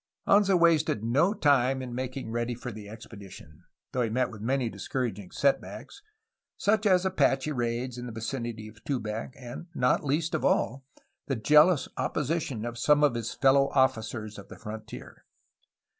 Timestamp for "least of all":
10.03-10.83